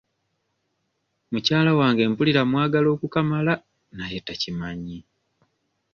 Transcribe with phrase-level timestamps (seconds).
[1.31, 3.53] Mukyala wange mpulira mwagala okukamala
[3.97, 4.97] naye takimanyi.